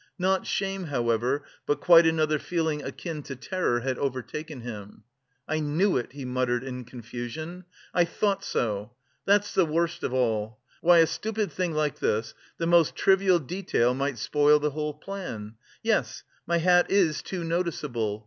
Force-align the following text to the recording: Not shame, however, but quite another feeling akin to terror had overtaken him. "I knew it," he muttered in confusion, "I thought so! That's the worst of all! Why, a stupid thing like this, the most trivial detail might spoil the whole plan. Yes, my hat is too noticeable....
Not 0.17 0.47
shame, 0.47 0.85
however, 0.85 1.43
but 1.67 1.79
quite 1.79 2.07
another 2.07 2.39
feeling 2.39 2.81
akin 2.81 3.21
to 3.21 3.35
terror 3.35 3.81
had 3.81 3.99
overtaken 3.99 4.61
him. 4.61 5.03
"I 5.47 5.59
knew 5.59 5.95
it," 5.97 6.13
he 6.13 6.25
muttered 6.25 6.63
in 6.63 6.85
confusion, 6.85 7.65
"I 7.93 8.05
thought 8.05 8.43
so! 8.43 8.93
That's 9.27 9.53
the 9.53 9.63
worst 9.67 10.01
of 10.01 10.11
all! 10.11 10.57
Why, 10.81 10.97
a 10.97 11.05
stupid 11.05 11.51
thing 11.51 11.73
like 11.75 11.99
this, 11.99 12.33
the 12.57 12.65
most 12.65 12.95
trivial 12.95 13.37
detail 13.37 13.93
might 13.93 14.17
spoil 14.17 14.57
the 14.57 14.71
whole 14.71 14.95
plan. 14.95 15.53
Yes, 15.83 16.23
my 16.47 16.57
hat 16.57 16.89
is 16.89 17.21
too 17.21 17.43
noticeable.... 17.43 18.19